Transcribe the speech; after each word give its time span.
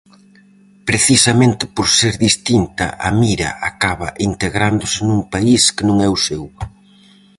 Precisamente 0.87 1.63
por 1.75 1.87
ser 1.99 2.13
distinta, 2.27 2.85
Amira 3.09 3.49
acaba 3.69 4.15
integrándose 4.29 4.99
nun 5.07 5.21
país 5.33 5.61
que 5.75 5.83
non 5.89 5.97
é 6.05 6.09
o 6.15 6.23
seu. 6.27 6.43